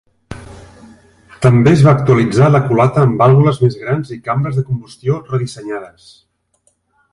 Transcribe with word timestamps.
També 1.45 1.73
es 1.77 1.83
va 1.87 1.91
actualitzar 1.97 2.47
la 2.55 2.63
culata 2.71 3.03
amb 3.09 3.23
vàlvules 3.23 3.61
més 3.67 3.77
grans 3.83 4.11
i 4.17 4.19
cambres 4.31 4.59
de 4.61 4.67
combustió 4.73 5.21
redissenyades. 5.31 6.11